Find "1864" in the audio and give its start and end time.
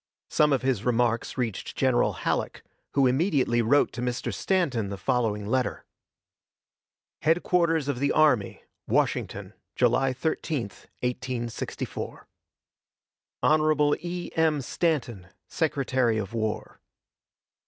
11.03-12.27